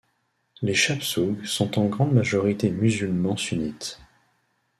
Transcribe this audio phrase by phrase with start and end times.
[0.63, 4.01] Les Chapsoughs sont en grande majorité musulmans sunnites.